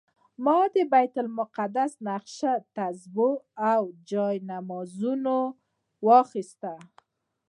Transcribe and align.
ما 0.43 0.59
د 0.73 0.75
بیت 0.91 1.15
المقدس 1.23 1.91
نقاشي، 2.07 2.53
تسبیح 2.75 3.35
او 3.71 3.83
څو 3.93 3.95
جانمازونه 4.09 5.35
واخیستل. 6.07 6.79